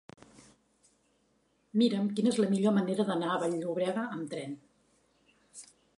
Mira'm 1.81 2.09
quina 2.21 2.31
és 2.33 2.41
la 2.43 2.49
millor 2.55 2.75
manera 2.79 3.07
d'anar 3.11 3.29
a 3.35 3.39
Vall-llobrega 3.45 4.07
amb 4.17 4.29
tren. 4.33 4.57